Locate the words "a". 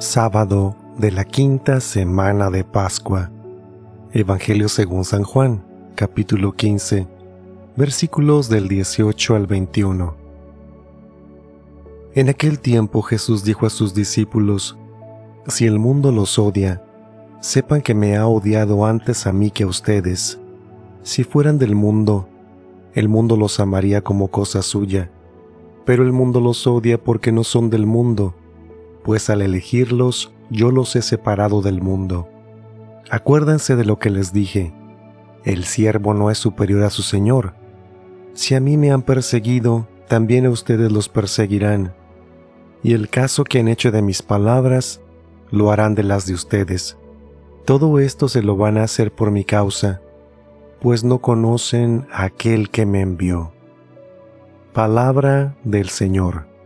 13.66-13.70, 19.26-19.32, 19.64-19.66, 36.82-36.90, 38.54-38.60, 40.44-40.50, 48.76-48.82, 52.12-52.24